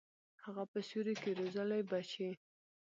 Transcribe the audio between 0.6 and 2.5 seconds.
په سیوري کي روزلي بچي